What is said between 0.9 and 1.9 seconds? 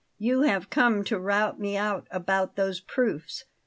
to rout me